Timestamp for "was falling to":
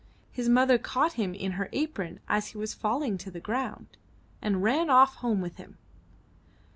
2.57-3.29